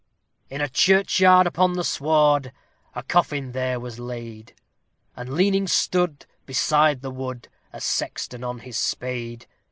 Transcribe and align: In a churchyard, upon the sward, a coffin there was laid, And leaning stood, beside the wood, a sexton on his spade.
In 0.49 0.61
a 0.61 0.67
churchyard, 0.67 1.45
upon 1.45 1.73
the 1.73 1.83
sward, 1.83 2.51
a 2.95 3.03
coffin 3.03 3.51
there 3.51 3.79
was 3.79 3.99
laid, 3.99 4.55
And 5.15 5.33
leaning 5.35 5.67
stood, 5.67 6.25
beside 6.47 7.01
the 7.03 7.11
wood, 7.11 7.49
a 7.71 7.79
sexton 7.79 8.43
on 8.43 8.57
his 8.61 8.79
spade. 8.79 9.45